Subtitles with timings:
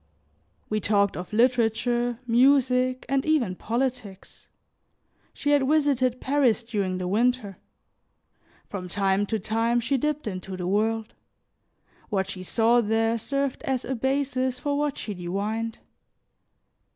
[0.67, 4.47] We talked of literature, music, and even politics.
[5.31, 7.59] She had visited Paris during the winter;
[8.67, 11.13] from time to time, she dipped into the world;
[12.09, 15.77] what she saw there served as a basis for what she divined.